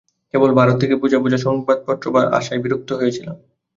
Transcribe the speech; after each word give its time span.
কেবল 0.33 0.49
ভারত 0.59 0.75
থেকে 0.81 0.95
বোঝা 1.01 1.19
বোঝা 1.23 1.39
সংবাদপত্র 1.45 2.05
আসায় 2.37 2.61
বিরক্ত 2.63 2.89
হয়েছিলাম। 2.99 3.35